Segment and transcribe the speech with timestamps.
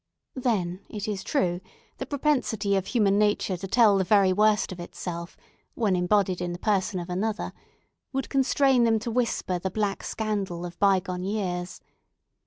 [0.33, 1.61] Then, it is true,
[1.99, 5.37] the propensity of human nature to tell the very worst of itself,
[5.75, 7.53] when embodied in the person of another,
[8.11, 11.81] would constrain them to whisper the black scandal of bygone years.